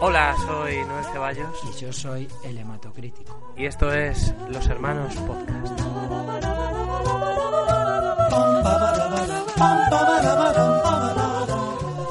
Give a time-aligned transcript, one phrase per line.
[0.00, 3.54] Hola, soy Noel Ceballos Y yo soy el hematocrítico.
[3.56, 5.80] y esto es Los Hermanos Podcast.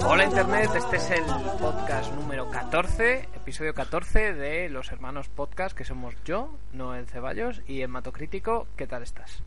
[0.05, 1.23] Hola Internet, este es el
[1.59, 7.81] podcast número 14, episodio 14 de Los Hermanos Podcast, que somos yo, Noel Ceballos y
[7.81, 8.67] Hematocrítico.
[8.75, 9.43] ¿Qué tal estás?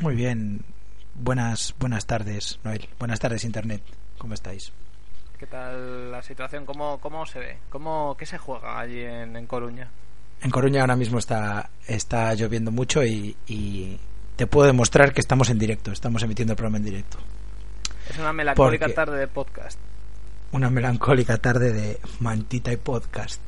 [0.00, 0.62] Muy bien.
[1.14, 2.88] Buenas, buenas tardes, Noel.
[2.98, 3.82] Buenas tardes, Internet.
[4.18, 4.72] ¿Cómo estáis?
[5.38, 6.64] ¿Qué tal la situación?
[6.64, 7.56] ¿Cómo, cómo se ve?
[7.70, 9.88] ¿Cómo, ¿Qué se juega allí en, en Coruña?
[10.42, 13.98] En Coruña ahora mismo está, está lloviendo mucho y, y
[14.36, 15.90] te puedo demostrar que estamos en directo.
[15.92, 17.18] Estamos emitiendo el programa en directo.
[18.08, 19.78] Es una melancólica Porque- tarde de podcast.
[20.52, 23.40] Una melancólica tarde de mantita y podcast.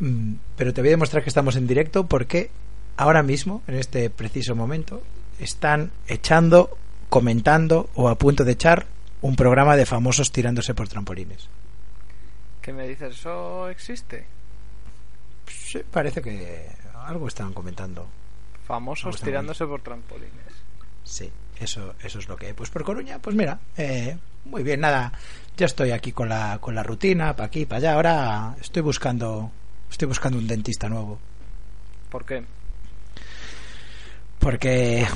[0.00, 2.50] Mm, Pero te voy a demostrar que estamos en directo porque
[2.96, 5.00] ahora mismo, en este preciso momento,
[5.38, 6.76] están echando,
[7.08, 8.86] comentando o a punto de echar
[9.22, 11.48] un programa de famosos tirándose por trampolines.
[12.62, 13.12] ¿Qué me dices?
[13.12, 14.26] ¿Eso existe?
[15.46, 18.06] Sí, parece que algo estaban comentando.
[18.66, 20.32] Famosos tirándose por trampolines.
[21.02, 22.52] Sí, eso, eso es lo que.
[22.52, 25.12] Pues por Coruña, pues mira, eh, muy bien, nada.
[25.56, 27.94] Ya estoy aquí con la, con la rutina, para aquí, para allá.
[27.94, 29.50] Ahora estoy buscando,
[29.90, 31.18] estoy buscando un dentista nuevo.
[32.10, 32.44] ¿Por qué?
[34.38, 35.06] Porque,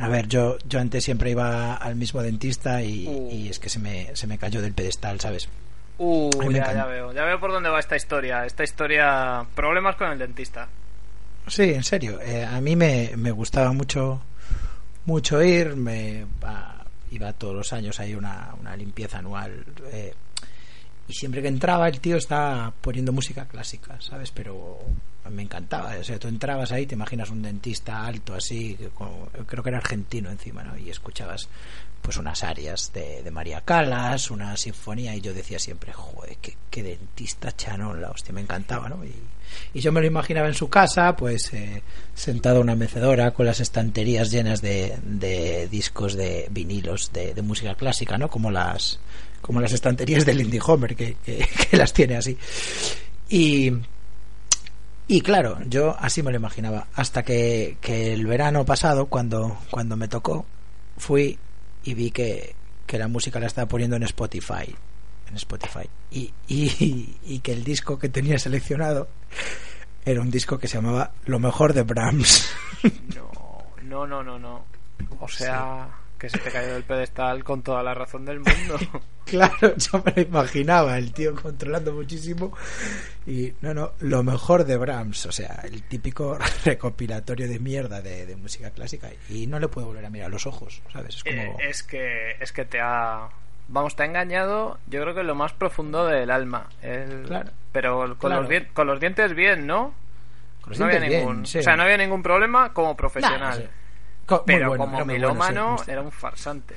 [0.00, 3.30] a ver, yo, yo antes siempre iba al mismo dentista y, Uh.
[3.32, 5.48] y es que se me, se me cayó del pedestal, ¿sabes?
[5.98, 7.12] Uh, ya, ya veo.
[7.12, 8.46] Ya veo por dónde va esta historia.
[8.46, 9.44] Esta historia...
[9.54, 10.68] Problemas con el dentista.
[11.48, 12.20] Sí, en serio.
[12.20, 14.20] eh, a mí me, me gustaba mucho
[15.06, 15.74] mucho ir.
[15.74, 19.64] Me a- iba todos los años ahí una, una limpieza anual.
[19.90, 20.14] eh,
[21.08, 24.30] y siempre que entraba el tío estaba poniendo música clásica, ¿sabes?
[24.30, 24.78] Pero
[25.30, 25.94] me encantaba.
[25.98, 29.68] O sea, tú entrabas ahí, te imaginas un dentista alto así, que con- creo que
[29.70, 30.76] era argentino encima, ¿no?
[30.78, 31.48] Y escuchabas
[32.00, 36.56] pues unas arias de, de María Calas, una sinfonía, y yo decía siempre, joder, qué,
[36.70, 39.04] qué dentista chanón, la hostia, me encantaba, ¿no?
[39.04, 39.12] Y,
[39.74, 41.82] y yo me lo imaginaba en su casa, pues eh,
[42.14, 47.42] sentado a una mecedora con las estanterías llenas de, de discos de vinilos de, de
[47.42, 48.28] música clásica, ¿no?
[48.30, 49.00] Como las
[49.40, 52.36] como las estanterías del Indie Homer, que, que, que las tiene así.
[53.28, 53.72] Y,
[55.06, 56.86] y claro, yo así me lo imaginaba.
[56.94, 60.46] Hasta que, que el verano pasado, cuando, cuando me tocó,
[60.96, 61.38] fui
[61.84, 62.54] y vi que,
[62.86, 64.74] que la música la estaba poniendo en Spotify.
[65.28, 65.88] En Spotify.
[66.10, 69.08] Y, y, y que el disco que tenía seleccionado
[70.04, 72.48] era un disco que se llamaba Lo mejor de Brahms.
[73.14, 73.26] No,
[73.82, 74.64] no, no, no, no.
[75.20, 78.76] O sea, que se te cayó del pedestal con toda la razón del mundo.
[79.28, 82.50] Claro, yo me lo imaginaba, el tío controlando muchísimo.
[83.26, 88.24] Y no, no, lo mejor de Brahms, o sea, el típico recopilatorio de mierda de,
[88.24, 89.10] de música clásica.
[89.28, 91.16] Y no le puedo volver a mirar los ojos, ¿sabes?
[91.16, 91.36] Es como.
[91.42, 93.28] Eh, es que es que te ha
[93.68, 97.50] vamos te ha engañado yo creo que lo más profundo del alma El- Claro.
[97.70, 98.40] pero con Claro.
[98.40, 99.92] los dien- con los dientes bien no
[100.62, 101.58] con los no había dientes bien, ningún sí.
[101.58, 103.68] o sea no había ningún problema como Nah, profesional muy
[104.46, 106.74] pero bueno, como bueno, melómano sí, era un farsante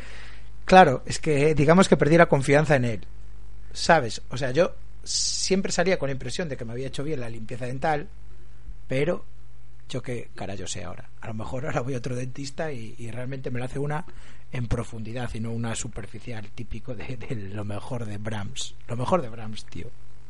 [0.65, 3.01] Claro, es que digamos que perdí la confianza en él.
[3.73, 4.21] ¿Sabes?
[4.29, 4.73] O sea, yo
[5.03, 8.07] siempre salía con la impresión de que me había hecho bien la limpieza dental,
[8.87, 9.25] pero
[9.89, 11.09] yo qué cara yo sé ahora.
[11.19, 14.05] A lo mejor ahora voy a otro dentista y, y realmente me lo hace una
[14.53, 18.75] en profundidad y no una superficial típico de, de lo mejor de Brahms.
[18.87, 19.87] Lo mejor de Brahms, tío.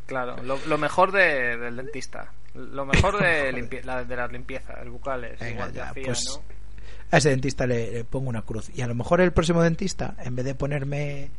[0.08, 4.78] claro lo, lo mejor de- del dentista lo mejor de, limpie- la- de las limpiezas
[5.40, 6.61] Venga, igual ya, hacía, pues, ¿no?
[7.12, 8.72] A ese dentista le, le pongo una cruz.
[8.74, 11.30] Y a lo mejor el próximo dentista, en vez de ponerme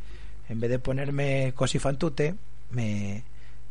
[0.49, 2.35] en vez de ponerme cosifantute,
[2.71, 3.23] me,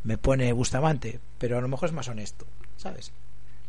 [0.03, 1.19] me pone Bustamante.
[1.37, 2.45] Pero a lo mejor es más honesto,
[2.77, 3.11] ¿sabes?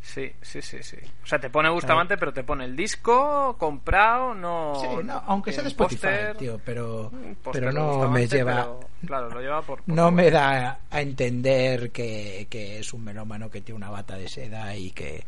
[0.00, 0.98] Sí, sí, sí, sí.
[1.22, 4.74] O sea, te pone Bustamante, pero te pone el disco comprado, no.
[4.78, 7.10] Sí, no, aunque sea de Spotify, tío, pero,
[7.50, 8.64] pero no me lleva...
[8.64, 9.82] pero, claro, lo lleva por.
[9.82, 14.16] por No me da a entender que, que es un melómano que tiene una bata
[14.16, 15.24] de seda y que,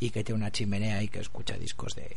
[0.00, 2.16] y que tiene una chimenea y que escucha discos de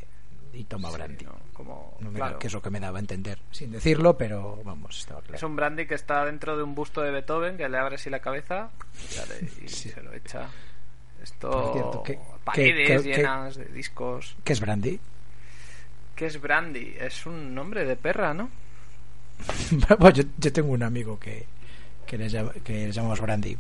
[0.54, 1.26] y toma Sí, brandy.
[1.26, 2.40] no, como, No claro.
[2.40, 5.36] que es lo que me daba a entender, sin decirlo, pero vamos, estaba claro.
[5.36, 8.10] Es un brandy que está dentro de un busto de Beethoven que le abre así
[8.10, 8.70] la cabeza
[9.64, 9.90] y, Sí.
[9.90, 10.48] se lo echa.
[11.22, 11.72] Esto.
[11.74, 14.36] cierto, ¿qué- paredes llenas de discos.
[14.44, 15.00] ¿Qué es Brandy?
[16.16, 16.96] ¿Qué es Brandy?
[17.00, 18.50] Es un nombre de perra, ¿no?
[20.00, 21.46] Bueno, yo, yo tengo un amigo que,
[22.06, 23.58] que, le llama- que le llamamos Brandy,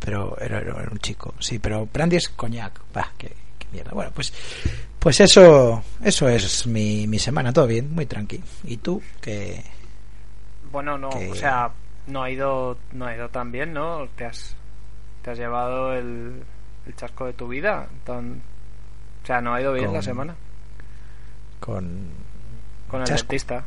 [0.00, 1.34] pero era, era un chico.
[1.38, 2.80] Sí, pero Brandy es coñac.
[2.96, 3.32] Va, qué
[3.72, 3.90] mierda.
[3.92, 4.32] Bueno, pues
[4.98, 7.52] pues eso eso es mi, mi semana.
[7.52, 8.42] Todo bien, muy tranqui.
[8.64, 9.02] ¿Y tú?
[9.20, 9.62] que
[10.72, 11.70] Bueno, no, o sea,
[12.06, 14.06] no ha ido, no ha ido tan bien, ¿no?
[14.16, 14.56] Te has,
[15.22, 16.42] te has llevado el,
[16.86, 17.88] el chasco de tu vida.
[18.04, 18.42] Tan,
[19.22, 20.34] o sea, no ha ido bien Con- la semana
[21.60, 22.08] con...
[22.88, 23.28] con el chasco.
[23.28, 23.64] dentista.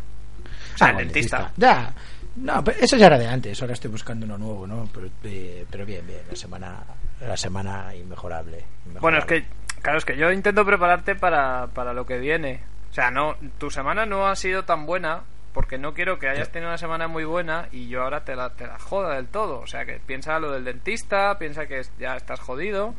[0.75, 1.51] O sea, Ah, el dentista.
[1.57, 1.93] Ya.
[2.37, 3.61] No, pero eso ya era de antes.
[3.61, 4.87] Ahora estoy buscando uno nuevo, ¿no?
[4.93, 6.21] Pero, eh, pero bien, bien.
[6.29, 6.83] La semana
[7.19, 8.63] la semana inmejorable.
[9.01, 9.43] Bueno, es que,
[9.81, 12.61] claro, es que yo intento prepararte para, para lo que viene.
[12.91, 15.21] O sea, no, tu semana no ha sido tan buena
[15.53, 16.51] porque no quiero que hayas Ya.
[16.53, 19.59] tenido una semana muy buena y yo ahora te la, te la joda del todo.
[19.59, 22.93] O sea, que piensa lo del dentista, piensa que ya estás jodido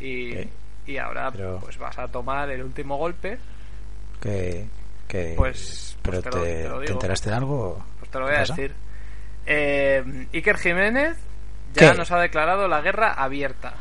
[0.00, 0.34] y,
[0.86, 3.38] y ahora Pero- pues vas a tomar el último golpe.
[4.20, 4.66] que,
[5.08, 6.92] que Pues- pero pues te lo- te, te lo ¿te digo.
[6.94, 8.54] enteraste de algo Pues te lo ¿Qué voy a pasa?
[8.54, 8.74] decir.
[9.46, 11.16] Eh, Iker Jiménez
[11.74, 11.98] ya ¿Qué?
[11.98, 13.74] nos ha declarado la guerra abierta.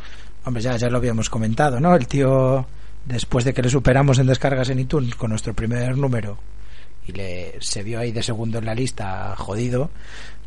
[0.46, 1.96] Hombre, ya, ya lo habíamos comentado, ¿no?
[1.96, 2.66] El tío,
[3.06, 6.38] después de que le superamos en descargas en iTunes con nuestro primer número
[7.08, 9.90] y le se vio ahí de segundo en la lista, jodido,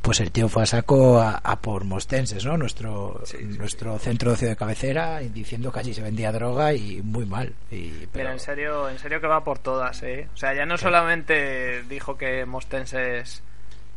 [0.02, 2.56] pues el tío fue a saco a, a por Mostenses, ¿no?
[2.56, 6.30] Nuestro, Sí, sí, nuestro centro de ocio de cabecera, y diciendo que allí se vendía
[6.32, 7.52] droga y muy mal.
[7.70, 10.28] Y, pero- en serio, en serio que va por todas, ¿eh?
[10.32, 13.42] O sea, ya no solamente dijo que mostenses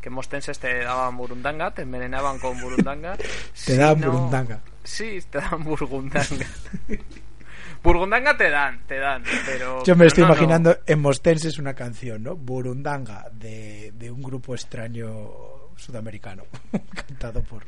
[0.01, 3.15] que mostenses te daban burundanga, te envenenaban con burundanga.
[3.65, 4.59] Te daban burundanga.
[4.83, 6.45] Sí, te dan burgundanga.
[7.83, 9.83] burgundanga te dan, te dan, pero...
[9.83, 10.33] Yo me pero estoy no, no.
[10.35, 12.35] imaginando en Mostenses una canción, ¿no?
[12.35, 15.31] Burundanga, de, de un grupo extraño
[15.77, 16.43] sudamericano,
[17.07, 17.63] cantado por...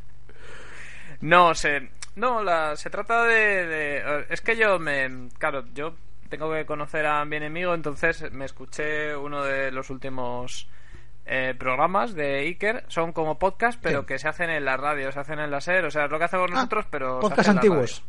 [1.21, 5.29] No, se, no la, se trata de, de- Es que yo me...
[5.37, 5.95] Claro, yo
[6.29, 10.67] tengo que conocer a mi enemigo, entonces me escuché uno de los últimos
[11.25, 12.83] eh, programas de Iker.
[12.87, 15.85] Son como podcast, pero que se hacen en la radio, se hacen en la SER.
[15.85, 17.19] O sea, es lo que hacemos Ah, nosotros, pero...
[17.19, 18.03] Podcast antiguos.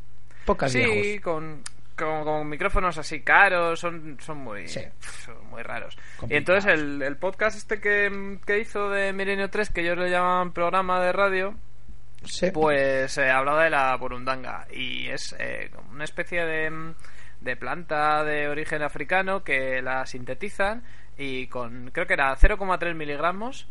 [0.45, 1.23] Podcast Sí, viejos.
[1.23, 1.63] con,
[1.97, 4.81] con, con micrófonos así caros, son, son muy Sí.
[5.25, 5.97] son muy raros.
[6.29, 10.11] Y entonces el, el podcast este que, que hizo de Milenio 3, que ellos le
[10.11, 11.55] llaman programa de radio,
[12.25, 12.51] Sí.
[12.53, 16.95] pues eh, hablaba de la burundanga y es eh, como una especie de,
[17.43, 20.83] de planta de origen africano que la sintetizan
[21.19, 23.67] y con creo que era 0,3 miligramos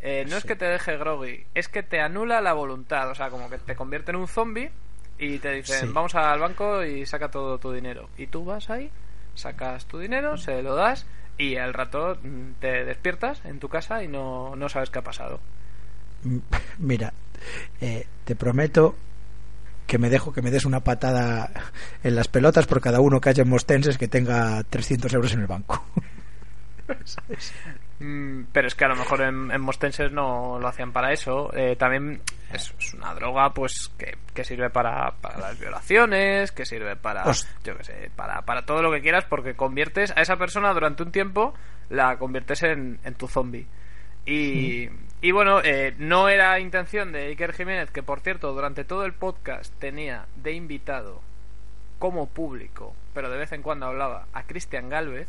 [0.00, 3.28] eh, no es que te deje groggy es que te anula la voluntad o sea
[3.30, 4.70] como que te convierte en un zombie
[5.18, 5.92] y te dicen Sí.
[5.92, 8.90] vamos al banco y saca todo tu dinero y tú vas ahí
[9.34, 11.06] sacas tu dinero se lo das
[11.38, 15.04] y al rato mm, te despiertas en tu casa y no, no sabes qué ha
[15.04, 15.40] pasado
[16.24, 16.40] M-
[16.78, 17.12] Mira,
[17.80, 18.94] eh, te prometo
[19.86, 21.50] que me dejo que me des una patada
[22.02, 25.40] en las pelotas por cada uno que haya en Mostenses que tenga 300 euros en
[25.40, 25.84] el banco.
[27.98, 31.50] Mm, pero es que a lo mejor en, en Mostenses no lo hacían para eso.
[31.54, 32.20] Eh, también
[32.52, 37.24] es, es una droga pues que, que sirve para, para las violaciones, que sirve para,
[37.64, 41.02] yo qué sé, para, para todo lo que quieras porque conviertes a esa persona durante
[41.02, 41.54] un tiempo,
[41.88, 43.66] la conviertes en, en tu zombie.
[44.26, 44.90] Y,
[45.22, 49.14] y bueno, eh, no era intención de Iker Jiménez, que por cierto, durante todo el
[49.14, 51.22] podcast tenía de invitado
[51.98, 55.28] como público, pero de vez en cuando hablaba a Cristian Galvez.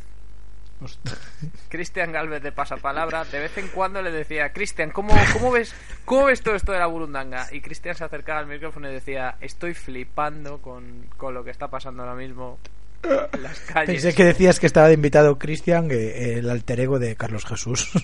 [1.69, 5.73] Cristian Galvez de Pasapalabra, de vez en cuando le decía, Cristian, ¿cómo, cómo, ves,
[6.05, 7.47] ¿cómo ves todo esto de la burundanga?
[7.51, 11.67] Y Cristian se acercaba al micrófono y decía, estoy flipando con, con lo que está
[11.67, 12.59] pasando ahora mismo
[13.03, 14.01] en las calles.
[14.01, 17.91] Pensé que decías que estaba de invitado Cristian, eh, el alter ego de Carlos Jesús.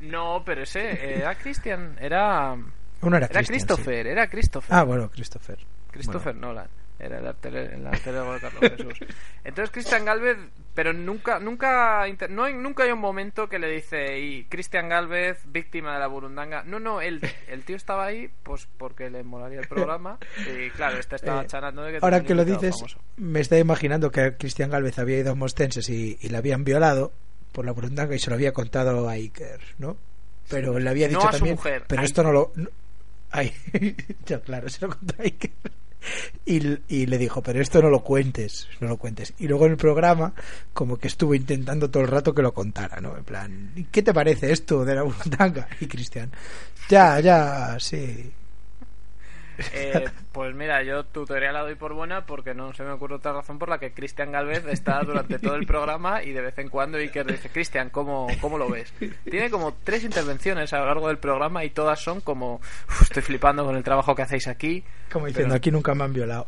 [0.00, 2.54] No, pero ese era Cristian, era...
[3.00, 3.46] Uno era Era sí.
[3.48, 4.76] Christopher, era Christopher.
[4.76, 5.58] Ah, bueno, Christopher.
[5.90, 6.68] Christopher Nolan.
[6.98, 8.98] Era el alter, el alter ego de Carlos Jesús.
[9.44, 10.38] Entonces Cristian Galvez,
[10.74, 15.40] pero nunca, nunca, no hay, nunca hay un momento que le dice y Cristian Galvez,
[15.46, 16.62] víctima de la burundanga.
[16.62, 20.18] No, no, el, el tío estaba ahí, pues porque le molaría el programa.
[20.46, 23.00] Y claro, este estaba Eh, charlando de que Ahora que lo dices, famoso.
[23.16, 27.12] me estoy imaginando que Cristian Galvez había ido a Mostenses y, y le habían violado
[27.52, 29.96] por la burundanga y se lo había contado a Iker, ¿no?
[30.48, 32.52] Pero le había No dicho a su también, mujer, pero esto no lo...
[32.54, 32.68] no-
[33.32, 33.52] ay,
[34.26, 35.50] ya claro, se lo contó a Iker.
[36.44, 39.34] Y, y le dijo, pero esto no lo cuentes, no lo cuentes.
[39.38, 40.34] Y luego en el programa,
[40.72, 43.16] como que estuvo intentando todo el rato que lo contara, ¿no?
[43.16, 45.68] En plan, ¿qué te parece esto de la burundanga?
[45.80, 46.30] Y Cristian,
[46.88, 48.30] ya, ya, sí.
[49.72, 53.16] Eh, pues mira, yo tu teoría la doy por buena porque no se me ocurre
[53.16, 56.58] otra razón por la que Cristian Galvez está durante todo el programa y de vez
[56.58, 58.92] en cuando Iker dice, Cristian, ¿cómo, ¿cómo lo ves?
[59.30, 63.22] Tiene como tres intervenciones a lo largo del programa y todas son como, "Uf, estoy
[63.22, 64.84] flipando con el trabajo que hacéis aquí.
[65.12, 66.46] Como diciendo, Pero- aquí nunca me han violado.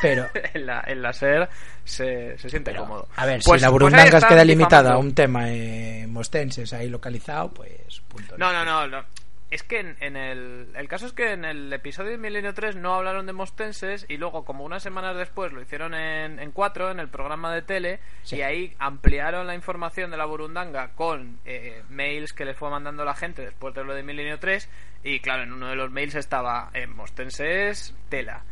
[0.00, 1.48] Pero, en la, en la SER
[1.84, 3.08] se, se siente pero, cómodo.
[3.16, 6.06] a ver, Pues- si la pues ahí Burundangas están queda limitada a un tema eh,
[6.08, 8.36] mostenses ahí localizado, pues punto.
[8.38, 9.04] No, no, no, no.
[9.50, 10.68] Es que en, en el...
[10.74, 14.18] El caso es que en el episodio de Milenio 3 no hablaron de mostenses y
[14.18, 18.00] luego como unas semanas después lo hicieron en, en 4, en el programa de tele,
[18.24, 18.36] Sí.
[18.36, 23.04] y ahí ampliaron la información de la burundanga con eh, mails que les fue mandando
[23.06, 24.68] la gente después de lo de Milenio 3
[25.04, 28.42] y claro, en uno de los mails estaba en mostenses tela.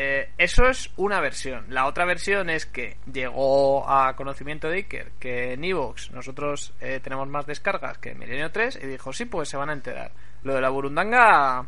[0.00, 1.64] Eh, eso es una versión.
[1.70, 7.00] La otra versión es que llegó a conocimiento de Iker que en Evox nosotros eh,
[7.02, 10.12] tenemos más descargas que en Milenio 3 y dijo, sí, pues se van a enterar.
[10.44, 11.66] Lo de la Burundanga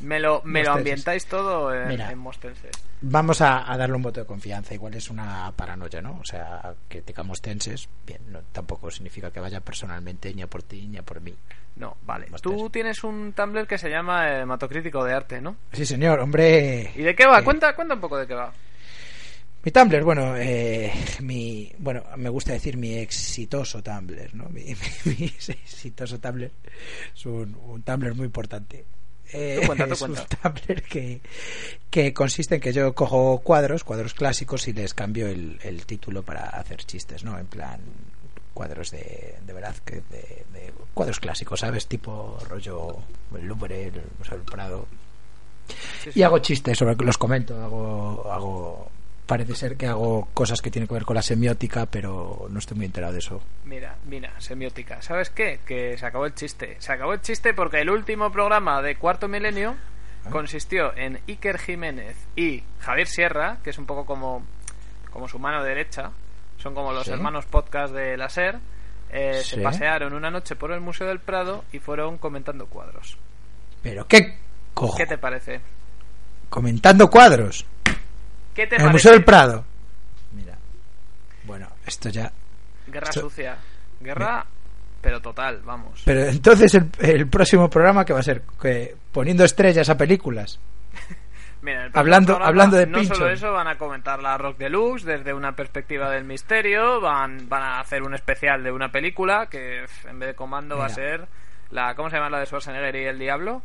[0.00, 2.10] me lo, me lo ambientáis todo en, Mira.
[2.10, 2.72] en Mostenses.
[3.00, 4.74] Vamos a, a darle un voto de confianza.
[4.74, 6.18] Igual es una paranoia, ¿no?
[6.20, 7.88] O sea, criticamos tenses.
[8.06, 11.34] Bien, no, tampoco significa que vaya personalmente ni a por ti ni a por mí.
[11.76, 12.26] No, vale.
[12.40, 15.56] Tú tienes un Tumblr que se llama eh, Hematocrítico de Arte, ¿no?
[15.72, 16.92] Sí, señor, hombre.
[16.94, 17.40] ¿Y de qué va?
[17.40, 18.52] Eh, Cuenta, cuenta un poco de qué va.
[19.64, 24.44] Mi Tumblr, bueno, eh, mi, bueno, me gusta decir mi exitoso Tumblr, ¿no?
[24.50, 24.62] Mi,
[25.06, 26.50] mi- mi exitoso Tumblr
[27.14, 28.84] es un, un Tumblr muy importante.
[29.32, 30.22] Eh, cuenta, es cuenta.
[30.22, 31.20] un Tumblr que,
[31.90, 36.22] que consiste en que yo cojo cuadros, cuadros clásicos y les cambio el, el título
[36.22, 37.38] para hacer chistes, ¿no?
[37.38, 37.80] En plan
[38.52, 41.86] cuadros de, de verdad que de, de cuadros clásicos, ¿sabes?
[41.88, 42.98] Tipo rollo
[43.36, 44.86] el Louvre, el Museo del Prado,
[46.02, 48.90] Sí, y hago chistes sobre los comento hago hago
[49.26, 52.76] parece ser que hago cosas que tienen que ver con la semiótica pero no estoy
[52.76, 55.00] muy enterado de eso Mira, mira, semiótica.
[55.02, 55.60] ¿Sabes qué?
[55.66, 56.76] Que se acabó el chiste.
[56.78, 59.74] Se acabó el chiste porque el último programa de Cuarto Milenio
[60.26, 60.30] Ah.
[60.30, 64.42] consistió en Iker Jiménez y Javier Sierra, que es un poco como,
[65.10, 66.12] como su mano derecha.
[66.56, 67.10] Son como los Sí.
[67.12, 68.58] hermanos podcast de la SER.
[69.10, 73.18] Eh, Se pasearon una noche por el Museo del Prado y fueron comentando cuadros.
[73.82, 74.38] pero qué
[74.72, 75.60] cojo ¿Qué te parece?
[76.48, 77.66] comentando cuadros
[78.54, 78.92] ¿Qué te el parece?
[78.92, 79.64] Museo del Prado
[80.32, 80.56] mira
[81.44, 82.30] bueno esto ya
[82.86, 83.56] Guerra Esto- sucia.
[84.00, 84.44] Guerra,
[85.00, 86.02] pero total, vamos.
[86.04, 90.58] pero entonces el, el próximo programa que va a ser que poniendo estrellas a películas
[91.62, 95.32] Mira, Hablando- programa, hablando de no solo eso, van a comentar la Rock Deluxe desde
[95.32, 100.18] una perspectiva del misterio, van, van a hacer un especial de una película que en
[100.18, 101.26] vez de comando va a ser
[101.70, 103.62] la ¿cómo se llama la de Schwarzenegger y el diablo?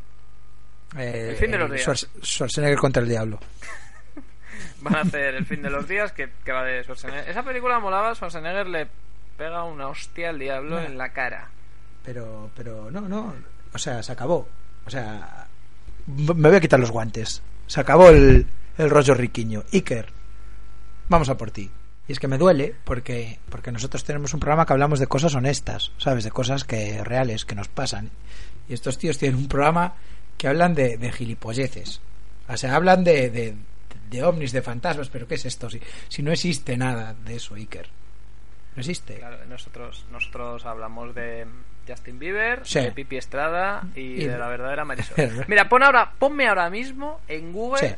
[0.97, 1.85] eh, El fin de los eh, días.
[1.87, 3.37] Schwarz- Schwarzenegger contra el diablo
[4.81, 7.29] Van a hacer el fin de los días que, que va de Schwarzenegger.
[7.29, 8.87] Esa película molaba, Schwarzenegger le
[9.37, 11.49] pega una hostia al diablo en la cara.
[12.03, 13.33] pero pero no no
[13.73, 14.47] o sea se acabó.
[14.85, 15.47] O sea
[16.07, 17.41] me voy a quitar los guantes.
[17.67, 18.47] Se acabó el,
[18.77, 19.63] el rollo riquiño.
[19.71, 20.07] Iker
[21.07, 21.69] vamos a por ti.
[22.07, 25.35] Y es que me duele porque porque nosotros tenemos un programa que hablamos de cosas
[25.35, 28.09] honestas sabes de cosas que reales que nos pasan.
[28.67, 29.93] Y estos tíos tienen un programa
[30.37, 32.01] que hablan de, de gilipolleces.
[32.47, 33.55] O sea hablan de, de
[34.09, 37.55] de ovnis de fantasmas pero qué es esto si, si no existe nada de eso
[37.55, 37.87] Iker
[38.75, 41.45] no existe Claro, nosotros, nosotros hablamos de
[41.87, 42.79] Justin Bieber, Sí.
[42.81, 45.15] de Pipi Estrada y, Y- de la verdadera Marisol.
[45.47, 47.95] Mira, pon ahora, ponme ahora mismo en Google Sí.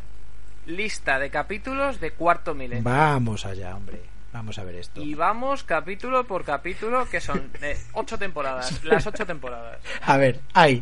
[0.71, 2.83] lista de capítulos de Cuarto Milenio.
[2.83, 3.99] Vamos allá, hombre.
[4.31, 5.01] Vamos a ver esto.
[5.01, 9.79] Y vamos capítulo por capítulo, que son eh, ocho temporadas, las ocho temporadas.
[10.03, 10.81] A ver, hay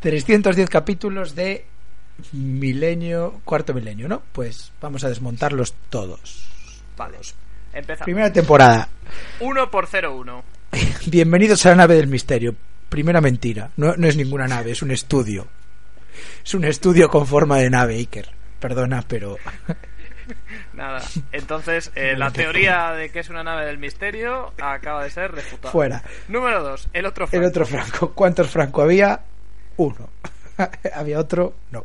[0.00, 1.64] 310 capítulos de
[2.32, 4.22] milenio, cuarto milenio, ¿no?
[4.32, 6.46] Pues vamos a desmontarlos todos.
[6.96, 7.18] Vale,
[7.72, 8.04] empezamos.
[8.04, 8.88] Primera temporada.
[9.40, 10.44] 1 por 01.
[11.06, 12.54] Bienvenidos a la nave del misterio.
[12.88, 13.70] Primera mentira.
[13.76, 15.46] No, no es ninguna nave, es un estudio.
[16.44, 18.28] Es un estudio con forma de nave, Iker.
[18.60, 19.36] Perdona, pero
[20.72, 21.02] Nada.
[21.32, 25.70] Entonces, eh, la teoría de que es una nave del misterio acaba de ser refutada.
[25.72, 26.02] fuera.
[26.28, 26.88] Número 2.
[26.92, 27.48] El otro El Franco.
[27.48, 28.12] otro Franco.
[28.14, 29.20] ¿Cuántos Franco había?
[29.76, 30.08] Uno.
[30.94, 31.54] había otro?
[31.72, 31.84] No.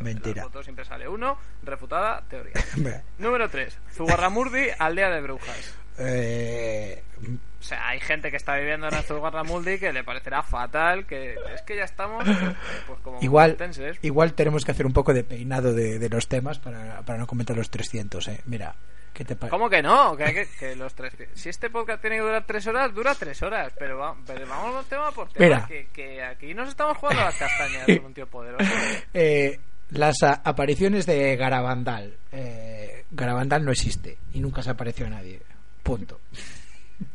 [0.00, 0.42] Mentira.
[0.44, 2.52] Pues yo, siempre sale uno, refutada, teoría.
[3.18, 3.78] Número 3.
[3.92, 5.74] Zugarramurdi, aldea de brujas.
[5.98, 7.02] Eh,
[7.60, 11.62] O sea, hay gente que está viviendo en Zugarramurdi que le parecerá fatal, que es
[11.62, 12.24] que ya estamos
[12.86, 13.56] pues como igual,
[14.02, 17.26] igual tenemos que hacer un poco de peinado de, de los temas para, para no
[17.26, 18.40] comentar los 300, ¿eh?
[18.46, 18.76] Mira,
[19.12, 19.50] ¿qué te parece?
[19.50, 20.16] ¿Cómo que no?
[20.16, 21.12] Que, que, que los tres...
[21.34, 23.72] Si este podcast tiene que durar tres horas, dura tres horas.
[23.78, 25.44] Pero, va- pero vamos tema por tema.
[25.44, 25.66] Mira.
[25.66, 28.64] Que, que aquí nos estamos jugando las castañas con un tío poderoso.
[29.14, 29.58] Eh,
[29.90, 32.16] las a- apariciones de Garabandal.
[32.32, 35.40] Eh, Garabandal no existe y nunca se apareció a nadie.
[35.82, 36.20] Punto.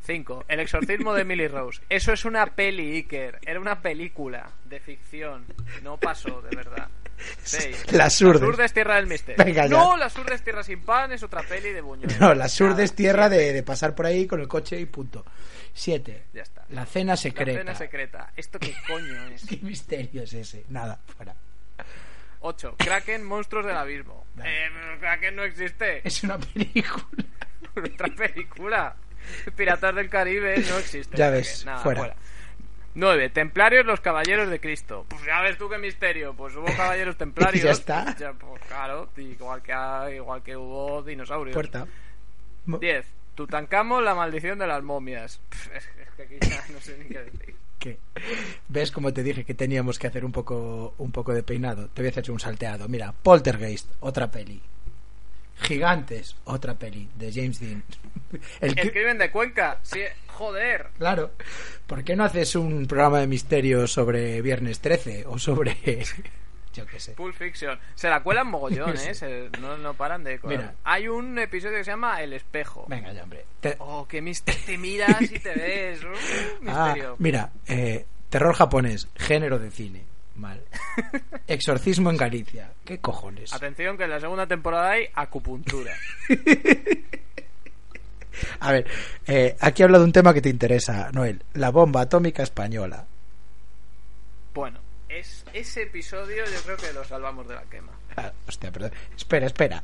[0.06, 0.46] 5.
[0.48, 1.82] El exorcismo de Emily Rose.
[1.90, 3.40] Eso es una peli, Iker.
[3.46, 5.46] Era una película de ficción.
[5.82, 6.88] No pasó, de verdad.
[7.44, 7.86] 6.
[7.94, 8.42] Las Urdes.
[8.42, 9.44] Las Urdes Tierra del Misterio.
[9.44, 12.20] Venga, no, Las Urdes Tierra sin pan es otra peli de Buñuel.
[12.20, 14.86] No, la sur Nada, es tierra de, de pasar por ahí con el coche y
[14.86, 15.26] punto.
[15.74, 16.26] Siete.
[16.34, 16.66] Ya está.
[16.70, 17.52] La cena secreta.
[17.52, 18.32] La cena secreta.
[18.36, 19.46] ¿Esto qué coño es?
[19.46, 20.66] ¿Qué misterio es ese?
[20.70, 21.36] Nada, fuera.
[22.42, 22.76] 8.
[22.78, 24.26] Kraken, monstruos del abismo.
[24.44, 26.06] Eh, Kraken no existe.
[26.08, 27.06] Es una película.
[27.76, 28.96] Otra película.
[29.56, 31.16] Piratas del Caribe no existe.
[31.18, 32.16] Ya ves, Nada, fuera.
[32.96, 33.30] 9.
[33.30, 35.06] Templarios, los caballeros de Cristo.
[35.10, 36.34] Pues ya ves tú qué misterio.
[36.34, 37.64] Pues hubo caballeros templarios.
[37.64, 38.16] Ya está.
[38.18, 41.54] Ya, pues claro, igual que, igual que hubo dinosaurios.
[41.54, 41.88] Puerta.
[42.66, 43.06] Mo- 10.
[43.36, 45.42] Tutankamón, la maldición de las momias.
[45.76, 47.56] Es, es que aquí ya no sé ni qué decir.
[47.80, 47.98] ¿Qué?
[48.70, 51.90] ¿Ves como te dije que teníamos que hacer un poco, un poco de peinado?
[51.90, 52.88] Te voy a hacer un salteado.
[52.88, 54.62] Mira, Poltergeist, otra peli.
[55.62, 57.84] Gigantes, otra peli de James Dean.
[58.62, 59.80] El El cri- crimen de Cuenca.
[59.84, 60.88] Sí, joder.
[60.98, 61.32] Claro.
[61.88, 65.78] ¿Por qué no haces un programa de misterio sobre Viernes 13 o sobre
[66.74, 67.14] yo qué sé?
[67.14, 67.80] Pulp Fiction.
[67.96, 68.96] Se la cuelan mogollón.
[68.98, 69.14] ¿eh?
[69.14, 70.58] Se- no, no paran de colar.
[70.58, 70.76] Mira.
[70.84, 72.86] Hay un episodio que se llama El espejo.
[72.90, 73.46] Venga ya, hombre.
[73.62, 74.62] Te- Oh, qué misterio.
[74.66, 76.00] Te miras y te ves.
[76.04, 76.08] Uh,
[76.70, 77.16] Ah, misterio.
[77.20, 80.04] mira, eh, terror japonés, género de cine.
[80.36, 80.64] Mal.
[81.48, 82.72] Exorcismo en Galicia.
[82.84, 83.54] ¿Qué cojones?
[83.54, 85.94] Atención que en la segunda temporada hay acupuntura.
[88.60, 88.88] A ver,
[89.28, 91.44] eh, aquí habla de un tema que te interesa, Noel.
[91.54, 93.06] La bomba atómica española.
[94.54, 97.92] Bueno, es, ese episodio yo creo que lo salvamos de la quema.
[98.18, 98.92] Ah, hostia, perdón.
[99.16, 99.84] Espera, espera.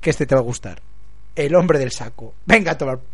[0.00, 0.80] Que este te va a gustar.
[1.34, 2.34] El hombre del saco.
[2.46, 3.00] Venga a tomar.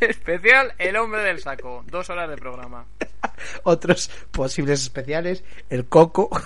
[0.00, 1.84] Especial El hombre del saco.
[1.86, 2.84] Dos horas de programa.
[3.64, 5.44] Otros posibles especiales.
[5.68, 6.30] El coco.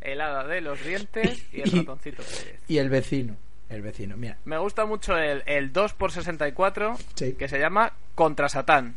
[0.00, 2.60] El hada de los dientes y el Y- ratoncito Pérez.
[2.68, 3.36] Y el vecino.
[3.68, 4.38] El vecino, mira.
[4.46, 7.32] Me gusta mucho el, el 2x64 Sí.
[7.34, 8.96] que se llama Contra Satán.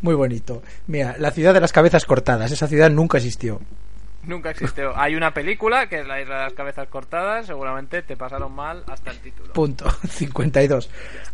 [0.00, 0.62] Muy bonito.
[0.86, 2.52] Mira, la ciudad de las cabezas cortadas.
[2.52, 3.60] Esa ciudad nunca existió.
[4.22, 4.96] Nunca existió.
[4.96, 7.46] Hay una película que es La Isla de las Cabezas Cortadas.
[7.46, 9.52] Seguramente te pasaron mal hasta el título.
[9.52, 9.90] Punto.
[10.08, 10.90] 52.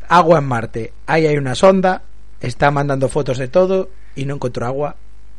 [0.08, 0.92] Agua en Marte.
[1.06, 2.02] Ahí hay una sonda.
[2.40, 3.90] Está mandando fotos de todo.
[4.14, 4.96] Y no encontró agua.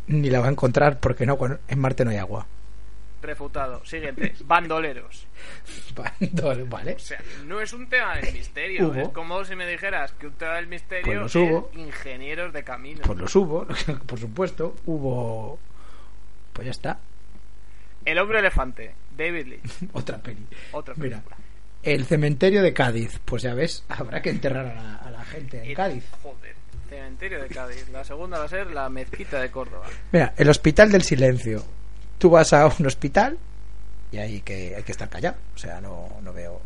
[0.08, 1.38] Ni la va a encontrar porque no,
[1.68, 2.46] en Marte no hay agua.
[3.22, 3.84] Refutado.
[3.84, 4.36] Siguiente.
[4.46, 5.28] Bandoleros.
[6.70, 6.94] Vale.
[6.94, 8.90] O sea, no es un tema del misterio.
[8.90, 9.02] Hubo.
[9.02, 13.02] Es como si me dijeras que un tema del misterio Pues es ingenieros de camino.
[13.04, 13.66] Pues los hubo,
[14.06, 14.76] por supuesto.
[14.86, 15.58] Hubo.
[16.54, 17.00] Pues ya está.
[18.10, 18.94] El hombre elefante.
[19.18, 19.60] David Lee.
[19.94, 20.46] Otra peli.
[20.72, 21.38] Otra Mira, película.
[21.84, 23.20] el cementerio de Cádiz.
[23.26, 26.04] Pues ya ves, habrá que enterrar a la, a la gente en El- Cádiz.
[26.24, 26.56] Joder.
[26.90, 27.90] Cementerio de Cádiz.
[27.90, 29.88] La segunda va a ser la mezquita de Córdoba.
[30.14, 31.64] Mira, el hospital del silencio.
[32.18, 33.38] Tú vas a un hospital
[34.12, 35.36] y ahí que hay que estar callado.
[35.54, 36.62] O sea, no, no veo.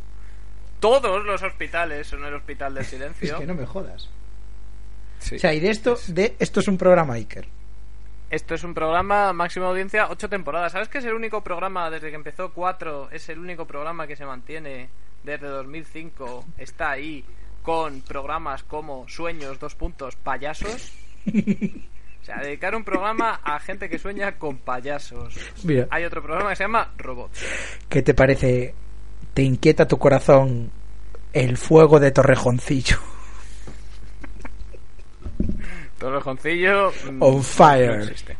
[0.80, 3.34] Todos los hospitales son el hospital del silencio.
[3.34, 4.10] Es que no me jodas.
[5.20, 5.36] Sí.
[5.36, 7.48] O sea, y de esto, de esto es un programa Iker.
[8.32, 10.72] Esto es un programa máxima audiencia, ocho temporadas.
[10.72, 13.10] ¿Sabes que es el único programa desde que empezó cuatro?
[13.12, 14.88] Es el único programa que se mantiene
[15.22, 16.46] desde 2005.
[16.58, 17.26] Está ahí
[17.62, 20.94] con programas como Sueños, dos puntos, payasos.
[21.28, 25.36] O sea, dedicar un programa a gente que sueña con payasos.
[25.64, 27.44] Mira, Hay otro programa que se llama Robots.
[27.90, 28.74] ¿qué te parece?
[29.34, 30.72] ¿Te inquieta tu corazón
[31.34, 32.98] el fuego de Torrejoncillo?
[36.02, 36.92] Torrejoncillo.
[37.12, 37.98] mm, On fire.
[37.98, 38.38] No existe.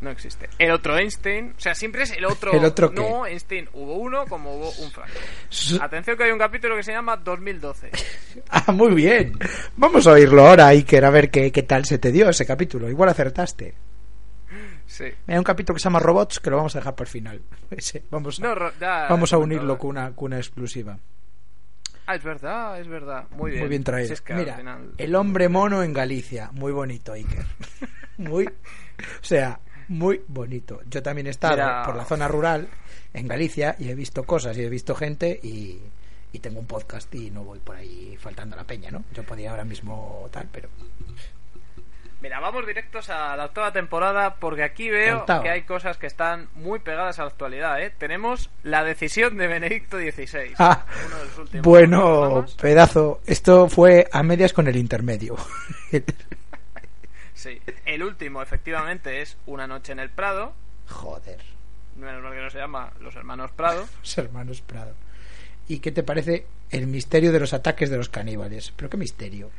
[0.00, 0.48] No existe.
[0.58, 1.52] El otro Einstein.
[1.58, 2.52] O sea, siempre es el otro.
[2.52, 3.02] ¿El otro qué?
[3.02, 3.68] No, Einstein.
[3.74, 5.12] Hubo uno como hubo un Franco.
[5.82, 7.90] Atención que hay un capítulo que se llama 2012.
[8.48, 9.36] Ah, muy bien.
[9.76, 12.88] Vamos a oírlo ahora, Iker, a ver qué, qué tal se te dio ese capítulo.
[12.88, 13.74] Igual acertaste.
[14.86, 15.04] Sí.
[15.26, 17.40] Hay un capítulo que se llama Robots que lo vamos a dejar por el final.
[17.70, 20.98] Ese, vamos a, No, ya- vamos a ya unirlo con una, con una exclusiva.
[22.10, 23.24] Ah, es verdad, es verdad.
[23.30, 23.62] Muy bien.
[23.62, 24.08] Muy bien traído.
[24.08, 26.50] Si es que al Mira, final- el hombre mono en Galicia.
[26.52, 27.44] Muy bonito, Iker.
[28.18, 28.52] Muy, o
[29.24, 30.80] sea, muy bonito.
[30.90, 31.82] Yo también he estado Mira.
[31.84, 32.68] por la zona rural
[33.14, 35.80] en Galicia y he visto cosas y he visto gente y,
[36.32, 39.04] y tengo un podcast y no voy por ahí faltando a la peña, ¿no?
[39.14, 40.68] Yo podía ahora mismo tal, pero
[42.20, 46.48] Mira, vamos directos a la octava temporada porque aquí veo que hay cosas que están
[46.54, 47.90] muy pegadas a la actualidad, ¿eh?
[47.96, 50.54] Tenemos la decisión de Benedicto XVI.
[50.58, 53.20] Ah, uno de los últimos bueno, pedazo.
[53.26, 55.36] Esto fue a medias con el intermedio.
[57.32, 57.58] Sí.
[57.86, 60.52] El último, efectivamente, es Una noche en el Prado.
[60.88, 61.40] Joder,
[61.96, 63.86] Menos mal que no se llama Los Hermanos Prado.
[64.02, 64.94] los hermanos Prado.
[65.66, 68.72] ¿Y qué te parece el misterio de los ataques de los caníbales?
[68.76, 69.50] ¿Pero qué misterio?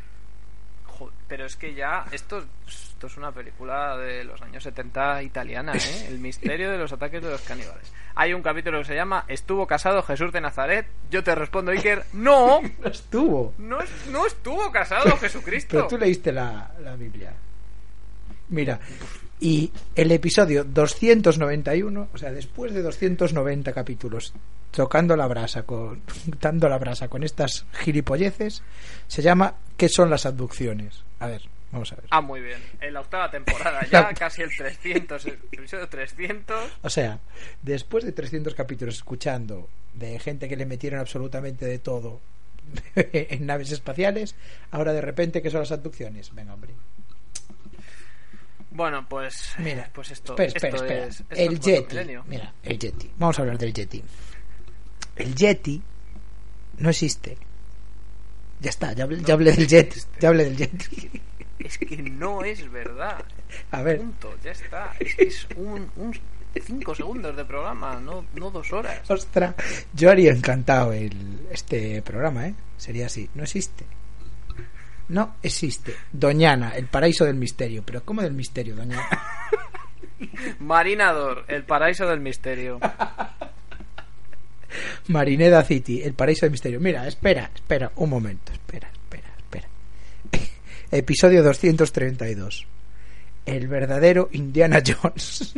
[1.32, 6.08] Pero es que ya esto, esto es una película de los años 70 italiana, ¿eh?
[6.10, 7.90] El misterio de los ataques de los caníbales.
[8.16, 10.88] Hay un capítulo que se llama ¿Estuvo casado Jesús de Nazaret?
[11.10, 12.60] Yo te respondo, Iker, no.
[12.82, 13.54] No estuvo.
[13.60, 13.78] No,
[14.12, 15.78] no estuvo casado Jesucristo.
[15.78, 17.32] Pero tú leíste la, la Biblia.
[18.50, 18.78] Mira,
[19.42, 24.34] y el episodio 291, o sea, después de 290 capítulos
[24.70, 26.02] tocando la brasa con
[26.40, 28.62] dando la brasa con estas gilipolleces,
[29.08, 31.04] se llama ¿Qué son las abducciones?
[31.20, 32.06] A ver, vamos a ver.
[32.12, 32.60] Ah, muy bien.
[32.80, 36.64] En la octava temporada, ya casi el 300, el episodio 300.
[36.84, 37.20] O sea,
[37.64, 42.22] después de 300 capítulos escuchando de gente que le metieron absolutamente de todo
[42.96, 44.36] en naves espaciales,
[44.70, 46.32] ahora de repente ¿qué son las abducciones?
[46.36, 46.76] Venga, hombre.
[48.72, 51.06] Bueno, pues Mira, pues esto, espera, espera, esto espera.
[51.06, 51.88] es esto el es cuarto Yeti.
[51.96, 52.24] milenio.
[52.28, 53.12] Mira, el Yeti.
[53.18, 54.04] Vamos a hablar del Yeti.
[55.18, 55.82] El Yeti
[56.78, 57.38] no existe.
[58.62, 60.00] Ya está, ya hablé, ya hablé del Yeti.
[60.20, 61.22] Ya hablé del Yeti.
[61.60, 63.24] Es que no es verdad.
[63.72, 64.94] A ver, Punto, ya está.
[65.00, 66.14] Es que es un, un
[66.66, 69.10] cinco segundos de programa, no, no dos horas.
[69.10, 69.54] ostras,
[69.94, 72.56] yo haría encantado el, este programa, ¿eh?
[72.78, 73.30] Sería así.
[73.36, 73.86] No existe.
[75.12, 75.94] No existe.
[76.14, 77.84] Doñana, el paraíso del misterio.
[77.86, 79.10] Pero ¿cómo del misterio, Doñana?
[80.60, 82.80] Marinador, el paraíso del misterio.
[85.08, 86.80] Marineda City, el paraíso del misterio.
[86.80, 89.68] Mira, espera, espera, un momento, espera, espera, espera.
[90.92, 92.66] Episodio 232.
[93.46, 95.54] El verdadero Indiana Jones.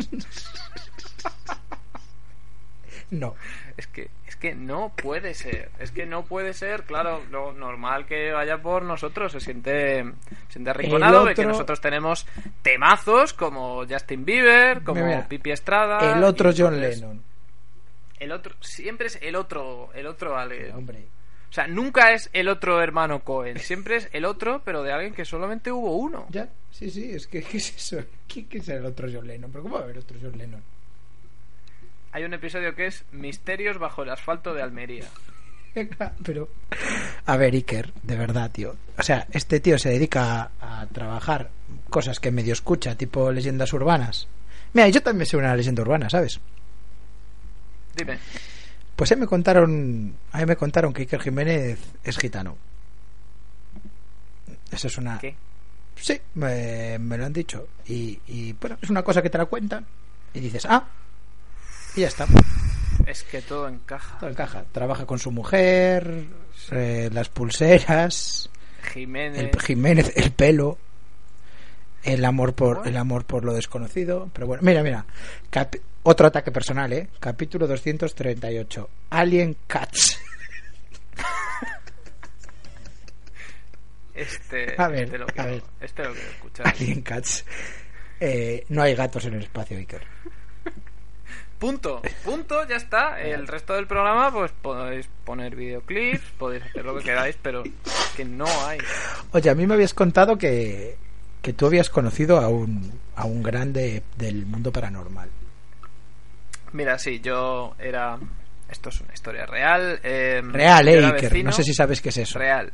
[3.11, 3.35] no,
[3.77, 4.09] Es que,
[4.43, 5.71] que no puede ser.
[5.79, 9.32] Es que no puede ser, claro, lo normal que vaya por nosotros.
[9.32, 12.27] Se siente, se siente arrinconado de que otro- nosotros tenemos
[12.62, 16.13] temazos como Justin Bieber, como Mira, Pipi Estrada.
[16.17, 17.23] el otro John entonces- Lennon.
[18.19, 20.75] El otro, siempre es el otro, el otro alguien.
[20.75, 21.06] Hombre,
[21.49, 25.13] O sea, nunca es el otro hermano Cohen, siempre es el otro, pero de alguien
[25.13, 26.25] que solamente hubo uno.
[26.29, 28.03] ya, sí, sí, es que ¿qué es eso?
[28.27, 29.51] ¿Qué, qué es el otro John Lennon?
[29.51, 30.62] ¿Pero cómo va a haber otro John Lennon?
[32.13, 35.06] Hay un episodio que es Misterios bajo el asfalto de Almería.
[35.76, 36.49] Venga, Pero,
[37.26, 38.76] a ver, Iker, de verdad, tío.
[38.97, 41.49] O sea, este tío se dedica a, a trabajar
[41.89, 44.28] cosas que medio escucha, tipo leyendas urbanas.
[44.73, 46.39] Mira, yo también soy una leyenda urbana, ¿sabes?
[47.95, 48.19] Dime,
[48.95, 52.56] Pues a mí me contaron, a mí me contaron que Iker Jiménez es gitano.
[54.71, 55.17] Eso es una...
[55.17, 55.36] ¿qué?
[55.95, 57.67] Sí, me, me lo han dicho.
[57.88, 59.86] Y, y, bueno, es una cosa que te la cuentan
[60.34, 60.88] y dices, ah,
[61.95, 62.25] y ya está.
[63.06, 64.17] Es que todo encaja.
[64.19, 64.63] Todo encaja.
[64.71, 66.25] Trabaja con su mujer,
[66.71, 68.49] eh, las pulseras,
[68.93, 69.39] Jiménez.
[69.53, 70.77] el Jiménez, el pelo,
[72.03, 74.29] el amor por el amor por lo desconocido.
[74.34, 75.06] Pero bueno, mira, mira.
[75.49, 77.10] Cap- otro ataque personal, ¿eh?
[77.19, 78.89] Capítulo 238.
[79.10, 80.19] Alien Cats.
[84.15, 85.63] Este, A ver, este lo a quiero, ver.
[85.82, 86.67] este lo quiero escuchar.
[86.67, 87.45] Alien Cats.
[88.19, 90.03] Eh, no hay gatos en el espacio, Iker.
[91.63, 93.21] Punto, punto, ya está.
[93.21, 97.63] El resto del programa, pues podéis poner videoclips, podéis hacer lo que queráis, pero
[98.17, 98.80] que no hay.
[99.32, 100.97] Oye, a mí me habías contado que,
[101.41, 105.30] que tú habías conocido a un, a un grande del mundo paranormal.
[106.73, 108.17] Mira, sí, yo era.
[108.69, 110.02] Esto es una historia real.
[110.04, 111.30] eh, Real, eh, Iker.
[111.30, 111.49] vecino.
[111.49, 112.39] No sé si sabes qué es eso.
[112.39, 112.73] Real.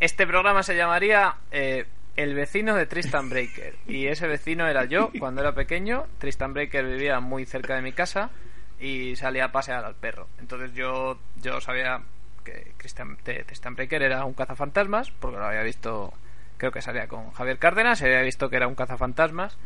[0.00, 3.74] Este programa se llamaría eh, El vecino de Tristan Breaker.
[3.86, 6.04] Y ese vecino era yo cuando era pequeño.
[6.18, 8.30] Tristan Breaker vivía muy cerca de mi casa
[8.78, 10.28] y salía a pasear al perro.
[10.38, 12.02] Entonces yo, yo sabía
[12.44, 16.12] que Christian, T- Tristan Breaker era un cazafantasmas, porque lo había visto,
[16.58, 19.56] creo que salía con Javier Cárdenas, y había visto que era un cazafantasmas.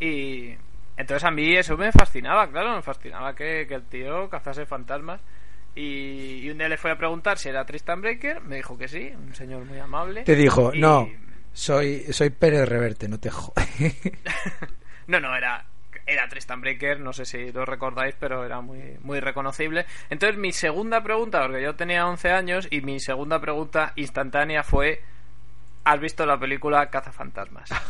[0.00, 0.54] Y
[0.96, 5.20] entonces a mí eso me fascinaba, claro, me fascinaba que, que el tío cazase fantasmas.
[5.74, 8.88] Y, y un día le fui a preguntar si era Tristan Breaker, me dijo que
[8.88, 10.22] sí, un señor muy amable.
[10.24, 11.08] Te dijo, Y- no,
[11.52, 13.68] soy, soy Pérez Reverte, no te jodas.
[15.08, 15.64] No, no, era,
[16.06, 19.84] era Tristan Breaker, no sé si lo recordáis, pero era muy, muy reconocible.
[20.10, 25.02] Entonces mi segunda pregunta, porque yo tenía 11 años, y mi segunda pregunta instantánea fue,
[25.84, 27.68] ¿has visto la película Cazafantasmas?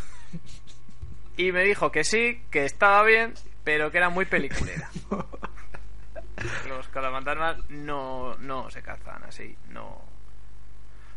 [1.34, 3.32] Y me dijo que sí, que estaba bien,
[3.64, 4.90] pero que era muy peliculera.
[6.68, 10.02] Los cazafantasmas no, no se cazan así, no...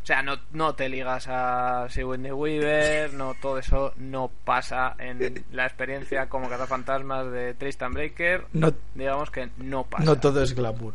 [0.06, 5.44] O sea, no, no te ligas a Sigourney Weaver, no todo eso no pasa en
[5.50, 8.46] la experiencia como cazafantasmas de Tristan Breaker.
[8.52, 10.04] No, Digamos que no pasa.
[10.04, 10.94] no todo es glamour.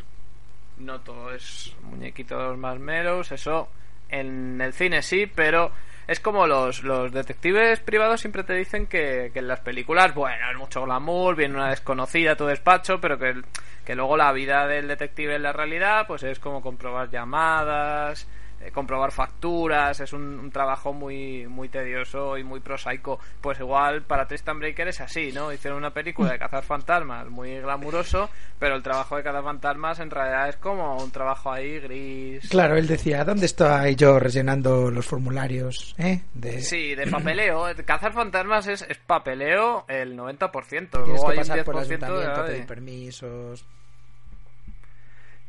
[0.78, 3.68] No todo es muñequitos más meros, eso
[4.08, 5.72] en el cine sí, pero
[6.08, 10.50] es como los, los detectives privados siempre te dicen que, que en las películas, bueno,
[10.52, 13.42] es mucho glamour, viene una desconocida a tu despacho, pero que,
[13.84, 18.26] que luego la vida del detective en la realidad, pues es como comprobar llamadas,
[18.64, 23.20] eh, comprobar facturas, es un, un, trabajo muy muy tedioso y muy prosaico.
[23.42, 25.52] Pues igual para Tristan Breaker es así, ¿no?
[25.52, 30.10] Hicieron una película de cazar fantasmas muy glamuroso, pero el trabajo de cazar fantasmas en
[30.12, 32.48] realidad es como un trabajo ahí gris.
[32.50, 35.96] Claro, él decía, ¿dónde estoy yo rellenando los formularios?
[35.98, 36.22] ¿eh?
[36.34, 36.62] De...
[36.62, 37.66] Sí, de papeleo.
[37.86, 40.52] cazar fantasmas es, es papeleo el 90%.
[40.52, 43.66] Tienes Luego que hay pasar un 10% por ayuntamiento, de- pedir permisos.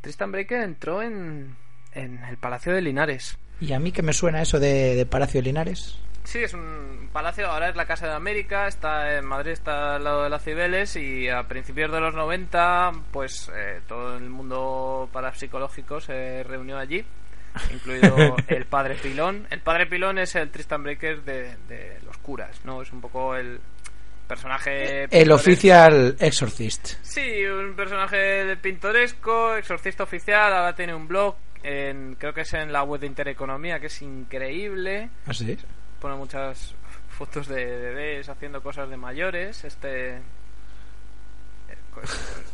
[0.00, 1.56] Tristan Breaker entró en,
[1.94, 3.38] en el Palacio de Linares.
[3.60, 5.98] ¿Y a mí que me suena eso de, de Palacio de Linares?
[6.24, 10.04] Sí, es un palacio, ahora es la Casa de América, está en Madrid, está al
[10.04, 15.08] lado de las Cibeles y a principios de los 90 pues eh, todo el mundo
[15.12, 17.04] parapsicológico se reunió allí,
[17.72, 19.46] incluido el Padre Pilón.
[19.50, 22.82] El Padre Pilón es el Tristan Breaker de, de los curas, ¿no?
[22.82, 23.60] Es un poco el
[24.26, 25.04] personaje...
[25.10, 26.94] El oficial exorcist.
[27.02, 32.72] Sí, un personaje pintoresco, exorcista oficial, ahora tiene un blog, en, creo que es en
[32.72, 35.64] la web de Intereconomía, que es increíble Así es.
[36.00, 36.74] pone muchas
[37.10, 39.64] fotos de bebés haciendo cosas de mayores.
[39.64, 40.16] Este.
[40.16, 40.20] eh,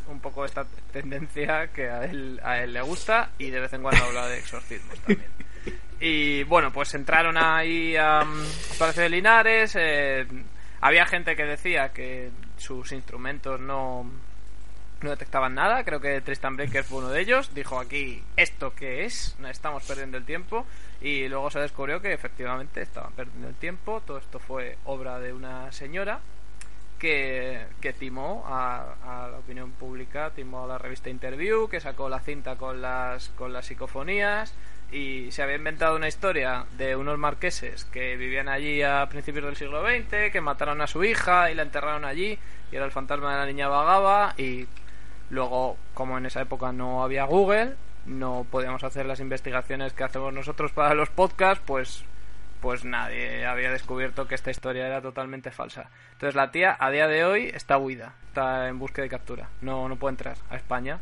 [0.08, 3.82] un poco esta tendencia que a él, a él le gusta y de vez en
[3.82, 5.30] cuando habla de exorcismos también.
[6.00, 8.44] Y bueno, pues entraron ahí a um,
[8.78, 9.74] Palacio de Linares.
[9.76, 10.26] eh,
[10.80, 14.08] había gente que decía que sus instrumentos no,
[15.00, 15.84] no detectaban nada.
[15.84, 17.54] Creo que Tristan Breaker fue uno de ellos.
[17.54, 19.36] Dijo aquí, ¿esto qué es?
[19.48, 20.66] Estamos perdiendo el tiempo.
[21.00, 24.02] Y luego se descubrió que efectivamente estaban perdiendo el tiempo.
[24.06, 26.20] Todo esto fue obra de una señora
[26.98, 32.08] que, que timó a, a la opinión pública, timó a la revista Interview, que sacó
[32.08, 34.54] la cinta con las, con las psicofonías
[34.90, 39.56] y se había inventado una historia de unos marqueses que vivían allí a principios del
[39.56, 42.38] siglo XX, que mataron a su hija y la enterraron allí
[42.72, 44.66] y era el fantasma de la niña vagaba y
[45.30, 47.74] luego como en esa época no había Google
[48.06, 52.04] no podíamos hacer las investigaciones que hacemos nosotros para los podcasts pues
[52.60, 55.90] pues nadie había descubierto que esta historia era totalmente falsa.
[56.12, 59.48] Entonces la tía a día de hoy está huida, está en búsqueda de captura.
[59.60, 60.98] No, no puede entrar a España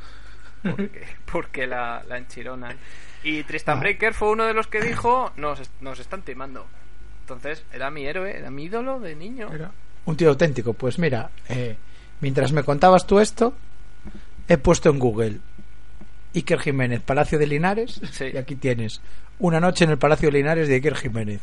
[0.63, 2.77] porque, porque la, la enchironan.
[3.23, 3.81] Y Tristan Ah.
[3.81, 6.67] Breaker fue uno de los que dijo, nos, nos están timando.
[7.23, 9.49] Entonces era mi héroe, era mi ídolo de niño.
[9.53, 9.71] Era
[10.05, 10.75] un tío auténtico.
[10.75, 11.77] Pues mira, eh,
[12.21, 13.55] mientras me contabas tú esto,
[14.49, 15.39] he puesto en Google
[16.35, 18.27] Iker Jiménez, Palacio de Linares, Sí.
[18.33, 19.01] y aquí tienes
[19.39, 21.41] Una noche en el Palacio de Linares de Iker Jiménez.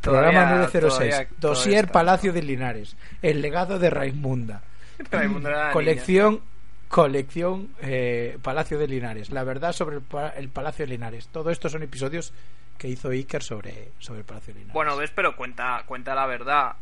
[0.00, 1.88] Todavía- Programa 906, todavía- Dosier.
[1.92, 4.62] Palacio de Linares, El legado de Raimunda,
[5.12, 5.70] niña.
[5.72, 6.40] colección
[6.88, 10.02] colección eh, Palacio de Linares, la verdad sobre el,
[10.36, 11.28] el Palacio de Linares.
[11.28, 12.32] Todo esto son episodios
[12.78, 14.74] que hizo Iker sobre, sobre el Palacio de Linares.
[14.74, 16.72] Bueno, ves, pero cuenta, cuenta la verdad.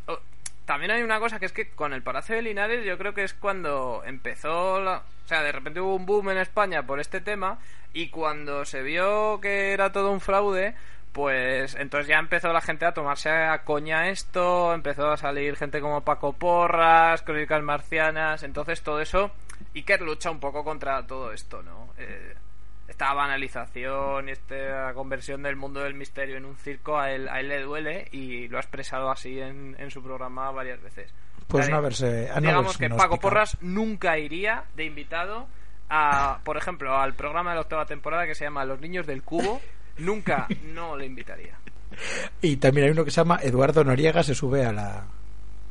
[0.65, 3.23] También hay una cosa que es que con el Palacio de Linares yo creo que
[3.23, 5.03] es cuando empezó la...
[5.25, 7.59] O sea, de repente hubo un boom en España por este tema
[7.93, 10.75] y cuando se vio que era todo un fraude,
[11.11, 15.81] pues entonces ya empezó la gente a tomarse a coña esto, empezó a salir gente
[15.81, 19.31] como Paco Porras, Crónicas Marcianas, entonces todo eso...
[19.75, 21.93] Iker lucha un poco contra todo esto, ¿no?
[21.97, 22.33] Eh,
[23.01, 27.39] esta banalización y esta conversión del mundo del misterio en un circo a él, a
[27.39, 31.11] él le duele y lo ha expresado así en, en su programa varias veces.
[31.47, 33.19] Pues no haberse- no digamos que Paco.
[33.19, 35.47] Porras nunca iría de invitado
[35.89, 39.23] a, por ejemplo, al programa de la octava temporada que se llama Los Niños del
[39.23, 39.59] Cubo.
[39.97, 41.55] Nunca no le invitaría.
[42.41, 45.03] Y también hay uno que se llama Eduardo Noriega se sube a la,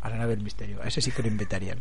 [0.02, 0.82] a la nave del misterio.
[0.82, 1.78] A ese sí que lo invitarían.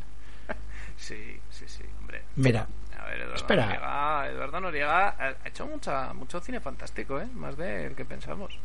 [0.95, 2.21] Sí, sí, sí, hombre.
[2.35, 2.67] Mira,
[3.09, 3.65] ver, Eduardo Espera.
[3.65, 7.27] Noriega, Eduardo Noriega ha hecho mucha, mucho cine fantástico, ¿eh?
[7.35, 8.57] Más del que pensamos.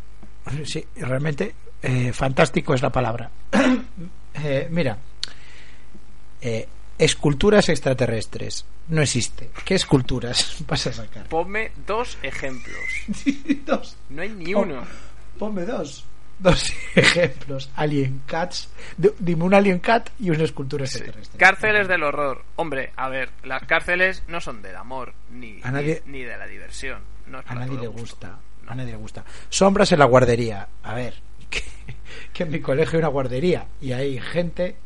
[0.65, 3.31] sí, realmente eh, fantástico es la palabra.
[4.47, 4.99] Eh, mira,
[6.41, 6.67] eh,
[6.99, 8.67] esculturas extraterrestres.
[8.89, 9.51] No existe.
[9.65, 11.29] ¿Qué esculturas vas a sacar?
[11.29, 12.77] Ponme dos ejemplos.
[13.65, 13.97] dos.
[14.11, 14.83] No hay ni uno.
[15.39, 16.05] Ponme dos.
[16.45, 17.71] Dos ejemplos.
[17.75, 18.71] Alien Cats.
[19.19, 20.99] Dime un Alien Cat y una escultura Sí.
[20.99, 21.39] extraterrestre.
[21.39, 22.45] Cárceles del horror.
[22.57, 26.37] Hombre, a ver, las cárceles no son del amor ni, A nadie- ni, ni de
[26.37, 27.01] la diversión.
[27.27, 28.01] No A nadie le gusto.
[28.01, 28.39] gusta.
[28.65, 28.71] No.
[28.73, 29.25] A nadie le gusta.
[29.49, 30.69] Sombras en la guardería.
[30.83, 31.15] A ver,
[31.51, 31.63] que,
[32.33, 34.77] que en mi colegio hay una guardería y hay gente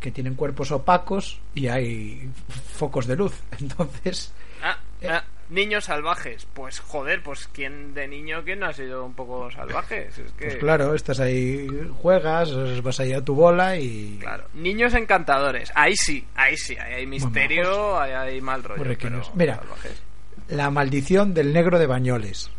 [0.00, 2.28] que tienen cuerpos opacos y hay
[2.74, 3.32] focos de luz.
[3.58, 5.08] Entonces, Ah, Eh.
[5.10, 6.46] ah, niños salvajes.
[6.52, 10.08] Pues joder, pues quién de niño quién no ha sido un poco salvaje.
[10.08, 11.66] Es que, pues claro, estás ahí,
[12.00, 14.18] juegas, vas ahí a tu bola y.
[14.20, 14.44] Claro.
[14.54, 15.70] Niños encantadores.
[15.74, 16.76] Ahí sí, ahí sí.
[16.78, 18.82] Ahí hay misterio, ahí hay mal rollo.
[18.98, 19.56] Pero Mira.
[19.56, 20.02] salvajes.
[20.48, 22.50] La maldición del negro de Bañoles.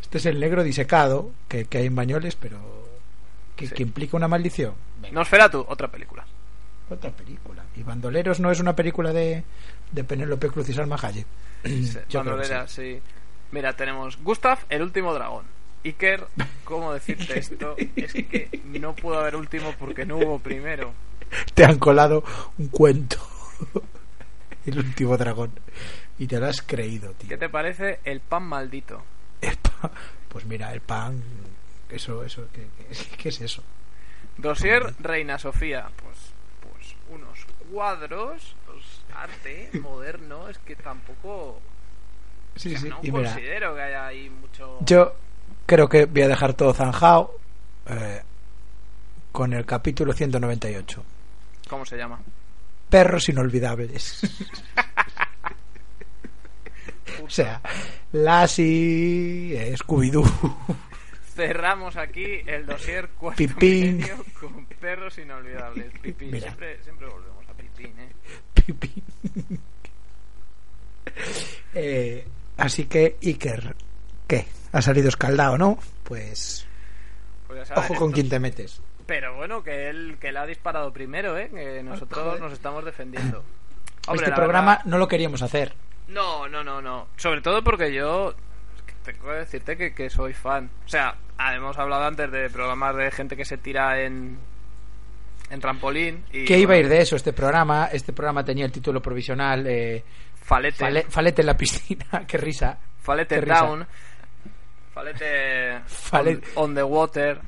[0.00, 2.58] Este es el negro disecado que, que hay en Bañoles, pero
[3.56, 3.74] que, Sí.
[3.74, 4.74] que implica una maldición.
[5.12, 6.24] Nosferatu, otra película.
[6.88, 7.64] Otra película.
[7.76, 9.42] Y Bandoleros no es una película de,
[9.90, 11.26] de Penélope Cruz y Salma Hayek.
[12.12, 13.00] Bandolera, sí.
[13.52, 15.44] Mira, tenemos Gustav, el último dragón.
[15.84, 16.26] Iker,
[16.64, 17.76] ¿cómo decirte esto?
[17.96, 20.92] Es que no pudo haber último porque no hubo primero.
[21.54, 22.24] Te han colado
[22.58, 23.16] un cuento.
[24.66, 25.52] El último dragón.
[26.18, 27.28] Y te lo has creído, tío.
[27.28, 29.00] ¿Qué te parece el pan maldito?
[29.40, 29.92] El pan-
[30.28, 31.22] Pues mira, el pan.
[31.88, 33.62] Eso, eso, ¿qué, qué- qué es eso?
[34.38, 35.88] Dosier Reina Sofía.
[37.70, 41.60] Cuadros, pues, arte moderno, es que tampoco...
[42.54, 42.88] Sí, o sea, sí.
[42.88, 44.78] no Y mira, considero que haya ahí mucho...
[44.80, 45.14] yo
[45.66, 47.38] creo que voy a dejar todo zanjado
[47.86, 48.22] eh,
[49.32, 51.04] con el capítulo 198.
[51.68, 52.20] ¿Cómo se llama?
[52.88, 54.20] Perros inolvidables.
[57.24, 57.60] o sea,
[58.12, 60.24] Lassie, Scooby-Doo.
[61.34, 64.06] Cerramos aquí el dossier cuarto Pipín.
[64.40, 65.92] con perros inolvidables.
[66.00, 67.35] Pipín, siempre, siempre volvemos
[67.76, 68.08] Pipín, ¿eh?
[68.54, 69.02] Pipí.
[71.74, 73.74] Eh, así que, Iker,
[74.26, 74.46] ¿qué?
[74.72, 75.78] Ha salido escaldado, ¿no?
[76.04, 76.66] Pues,
[77.46, 78.80] Pues sabes, ojo con estos- quién te metes.
[79.06, 81.48] Pero bueno, que él, que él ha disparado primero, ¿eh?
[81.52, 83.44] Que nosotros nos estamos defendiendo.
[84.08, 85.74] Hombre, este programa verdad- no lo queríamos hacer.
[86.08, 87.08] No, no, no, no.
[87.16, 88.34] Sobre todo porque yo
[89.04, 90.70] tengo que decirte que, que soy fan.
[90.84, 91.16] O sea,
[91.54, 94.38] hemos hablado antes de programas de gente que se tira en
[95.50, 97.88] en trampolín y ¿Qué iba a ir de eso este programa?
[97.92, 100.02] Este programa tenía el título provisional eh,
[100.34, 102.06] Falete, Fale- Falete en la piscina.
[102.26, 102.78] Qué risa.
[103.00, 103.60] Falete qué risa.
[103.66, 103.86] down,
[104.92, 107.40] Falete Fale- on, on the water.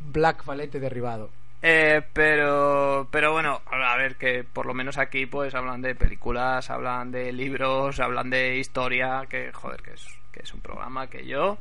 [0.00, 1.30] Black Falete derribado.
[1.62, 6.70] Eh, pero pero bueno, a ver que por lo menos aquí pues hablan de películas,
[6.70, 11.26] hablan de libros, hablan de historia, que joder, que es que es un programa que
[11.26, 11.58] yo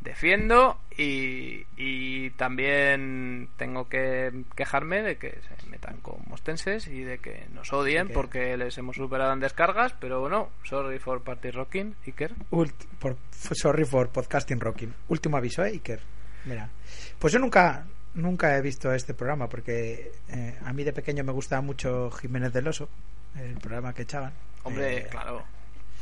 [0.00, 7.18] defiendo y, y también tengo que quejarme de que se metan con mostenses y de
[7.18, 11.50] que nos odien que- porque les hemos superado en descargas, pero bueno, sorry for party
[11.50, 12.34] rocking, Iker.
[12.50, 13.16] Ult- por,
[13.52, 14.94] sorry for podcasting rocking.
[15.08, 16.00] Último aviso, ¿eh, Iker?
[16.46, 16.70] Mira.
[17.18, 17.84] Pues yo nunca
[18.14, 22.52] nunca he visto este programa porque eh, a mí de pequeño me gustaba mucho Jiménez
[22.52, 22.88] del Oso,
[23.36, 24.32] el programa que echaban.
[24.64, 25.44] Hombre, Eh, claro,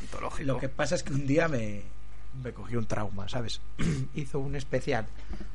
[0.00, 0.46] antológico.
[0.46, 1.82] Lo que pasa es que un día me,
[2.42, 3.61] me cogió un trauma, ¿sabes?
[4.14, 5.07] Hizo un especial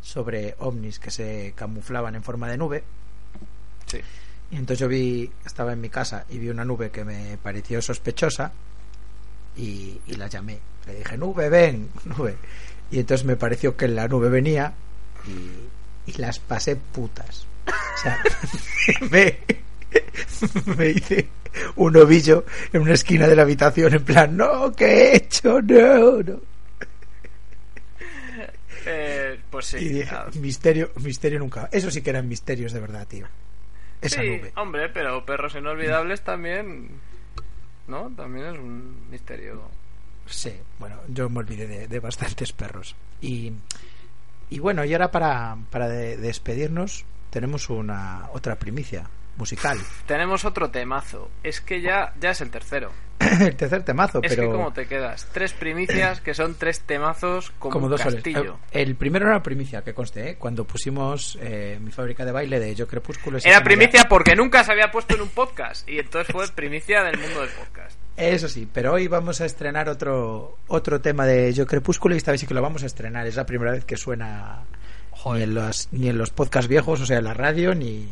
[0.02, 2.84] sobre ovnis que se camuflaban en forma de nube.
[3.86, 4.00] Sí.
[4.52, 7.82] Y entonces yo vi, estaba en mi casa y vi una nube que me pareció
[7.82, 8.52] sospechosa
[9.56, 10.60] y, y la llamé.
[10.86, 12.38] Le dije, nube, ven, nube.
[12.92, 14.74] Y entonces me pareció que la nube venía
[15.28, 17.48] y, y las pasé putas.
[17.68, 18.22] O sea,
[19.12, 19.40] me,
[20.78, 21.30] me hice
[21.76, 25.62] un ovillo en una esquina de la habitación en plan, no, ¿qué he hecho?
[25.62, 26.53] No, no.
[28.86, 29.78] Eh, pues sí.
[29.78, 31.70] Y dije, misterio, misterio nunca.
[31.72, 33.28] Eso sí que eran misterios de verdad, tío.
[34.02, 34.52] Esa sí, nube.
[34.58, 36.90] hombre, pero perros inolvidables también,
[37.88, 38.12] ¿no?
[38.16, 39.62] También es un misterio.
[40.26, 42.96] Sí, bueno, yo me olvidé de, de bastantes perros.
[43.22, 43.52] Y,
[44.50, 49.78] y bueno, y ahora para, para de- despedirnos tenemos una otra primicia musical.
[50.06, 51.30] Tenemos otro temazo.
[51.44, 52.92] Es que ya, ya es el tercero.
[53.40, 55.28] El tercer temazo, Es pero que cómo te quedas.
[55.32, 58.16] Tres primicias que son tres temazos como, como un dos soles.
[58.16, 58.60] castillo.
[58.72, 60.36] Eh, El primero era primicia, que conste, ¿eh?
[60.38, 63.38] cuando pusimos eh, mi fábrica de baile de Yo Crepúsculo.
[63.44, 65.88] Era primicia porque nunca se había puesto en un podcast.
[65.88, 67.98] Y entonces fue primicia del mundo del podcast.
[68.18, 72.32] Eso sí, pero hoy vamos a estrenar otro otro tema de Yo Crepúsculo y esta
[72.32, 73.26] vez sí que lo vamos a estrenar.
[73.26, 74.64] Es la primera vez que suena
[75.34, 78.08] ni en los, ni en los podcasts viejos, o sea, en la radio, ni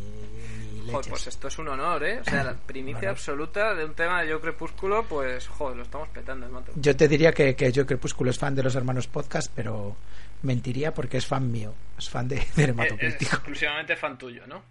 [0.91, 2.19] Joder, pues esto es un honor, ¿eh?
[2.19, 3.11] O sea, la primicia Bueno.
[3.11, 6.71] absoluta de un tema de Yo Crepúsculo, pues, joder, lo estamos petando, ¿eh, mato.
[6.75, 9.95] Yo te diría que, que Yo Crepúsculo es fan de los hermanos podcast, pero
[10.43, 13.35] mentiría porque es fan mío, es fan de, de Crítico.
[13.35, 14.61] exclusivamente fan tuyo, ¿no?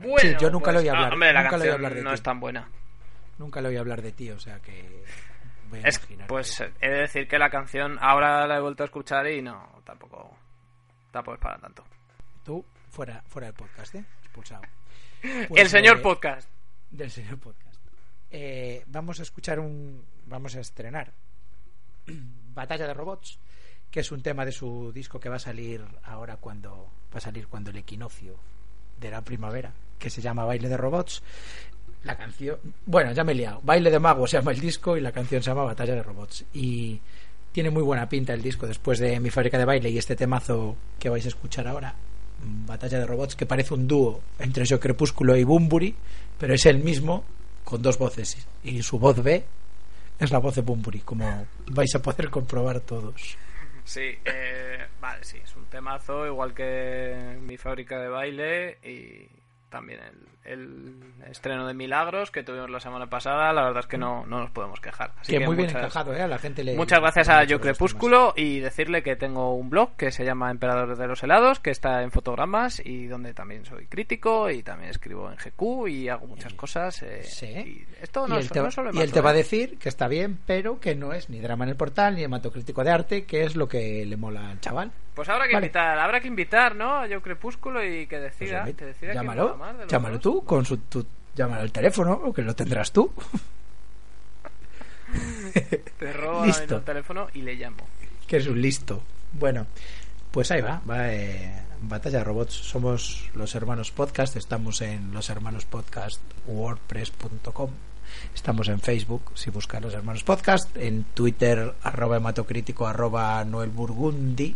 [0.00, 1.94] Bueno, Sí, yo nunca pues- lo oí hablar, Ah, hombre, la nunca lo canción hablar
[1.94, 2.14] de no ti.
[2.14, 2.68] es tan buena.
[3.38, 5.04] Nunca le oí hablar de ti, o sea que
[5.70, 8.86] voy a Es, pues he de decir que la canción ahora la he vuelto a
[8.86, 10.36] escuchar y no, tampoco,
[11.10, 11.84] tampoco es para tanto.
[12.44, 14.04] tú fuera fuera del podcast, ¿eh?
[14.22, 14.62] expulsado.
[15.24, 16.48] El Pues, señor eh, podcast.
[16.90, 17.80] del señor podcast.
[18.30, 20.02] Eh, vamos a escuchar un.
[20.26, 21.12] Vamos a estrenar
[22.54, 23.38] Batalla de Robots,
[23.90, 26.88] que es un tema de su disco que va a salir ahora cuando.
[27.12, 28.36] Va a salir cuando el equinoccio
[29.00, 31.22] de la primavera, que se llama Baile de Robots.
[32.02, 32.58] La canción.
[32.86, 33.60] Bueno, ya me he liado.
[33.62, 36.44] Baile de Magos se llama el disco y la canción se llama Batalla de Robots.
[36.52, 37.00] Y
[37.52, 40.76] tiene muy buena pinta el disco después de mi fábrica de baile y este temazo
[40.98, 41.94] que vais a escuchar ahora.
[42.66, 45.94] Batalla de Robots, que parece un dúo entre Yo Crepúsculo y Bumburi,
[46.38, 47.24] pero es el mismo
[47.64, 48.46] con dos voces.
[48.62, 49.44] Y su voz B
[50.18, 53.36] es la voz de Bumburi, como vais a poder comprobar todos.
[53.84, 59.28] Sí, eh, vale, sí, es un temazo igual que mi fábrica de baile y
[59.74, 60.00] también
[60.44, 63.52] el, el estreno de Milagros que tuvimos la semana pasada.
[63.52, 65.12] La verdad es que no, no nos podemos quejar.
[65.18, 66.22] Así que, que muy bien encajado, ¿eh?
[66.22, 66.76] A la gente le.
[66.76, 70.50] Muchas gracias le a Yo Crepúsculo y decirle que tengo un blog que se llama
[70.50, 74.90] Emperador de los Helados, que está en fotogramas y donde también soy crítico y también
[74.90, 77.02] escribo en GQ y hago muchas cosas.
[77.02, 77.46] eh, Sí.
[77.46, 79.34] y esto Y no, él es- te, no solo en y él te va a
[79.34, 82.84] decir que está bien, pero que no es ni drama en el portal ni hematocrítico
[82.84, 84.92] de arte, que es lo que le mola al chaval.
[85.14, 85.66] Pues habrá que Vale.
[85.66, 86.96] invitar, habrá que invitar, ¿no?
[86.96, 90.64] A Yo Crepúsculo y que Pues, decida, hombre, que decida llámalo, de llámalo tú, con
[90.64, 93.12] su, tu, llámalo al teléfono, o que lo tendrás tú.
[95.98, 97.86] Te robo el teléfono y le llamo.
[98.26, 99.02] que es un listo.
[99.32, 99.66] Bueno,
[100.32, 102.54] pues ahí va, va eh, Batalla de Robots.
[102.54, 107.70] Somos los hermanos podcast, estamos en los hermanos podcast wordpress.com.
[108.34, 114.54] Estamos en Facebook, si buscas los hermanos podcast, en Twitter, arroba hematocrítico, arroba Noel Burgundi.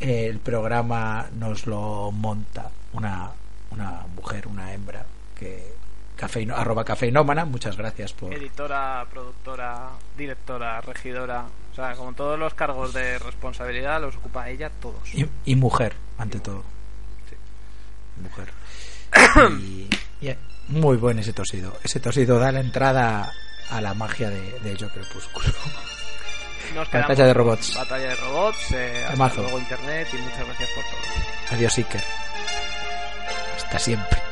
[0.00, 3.30] El programa nos lo monta una,
[3.70, 5.04] una mujer, una hembra,
[5.38, 5.74] que
[6.16, 7.44] cafeino, arroba cafeinómana.
[7.44, 11.44] Muchas gracias por, Editora, productora, directora, regidora.
[11.72, 15.14] O sea, como todos los cargos de responsabilidad los ocupa ella todos.
[15.14, 16.64] Y, y mujer, ante todo.
[18.22, 18.48] Mujer.
[19.60, 19.88] Y,
[20.20, 20.36] y
[20.68, 21.76] muy buen ese tosido.
[21.82, 23.32] Ese tosido da la entrada
[23.70, 25.48] a la magia de, de Yo Crepúsculo.
[26.74, 27.74] Nos Batalla de robots.
[27.74, 28.72] Batalla de robots.
[28.72, 31.56] Eh, hasta luego internet y muchas gracias por todo.
[31.56, 32.04] Adiós, Iker.
[33.56, 34.29] Hasta siempre.